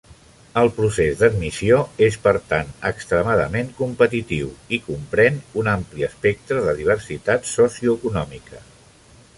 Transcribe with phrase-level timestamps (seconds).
[0.59, 7.49] El procés d'admissió és per tant extremadament competitiu, i comprèn un ampli espectre de diversitat
[7.55, 8.67] socioeconòmica.